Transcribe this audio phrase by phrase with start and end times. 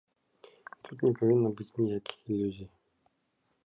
[0.73, 2.71] І тут не павінна быць ніякіх ілюзій.